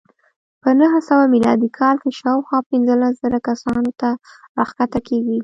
په 0.61 0.69
نهه 0.79 0.99
سوه 1.09 1.23
میلادي 1.33 1.69
کال 1.79 1.95
کې 2.03 2.11
شاوخوا 2.19 2.59
پنځلس 2.71 3.13
زره 3.23 3.39
کسانو 3.47 3.91
ته 3.99 4.09
راښکته 4.57 4.99
کېږي. 5.07 5.37